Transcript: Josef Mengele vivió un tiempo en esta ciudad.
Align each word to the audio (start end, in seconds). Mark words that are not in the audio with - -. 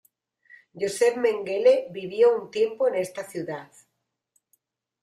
Josef 0.73 1.17
Mengele 1.19 1.85
vivió 1.91 2.35
un 2.35 2.49
tiempo 2.49 2.87
en 2.87 2.95
esta 2.95 3.23
ciudad. 3.23 3.71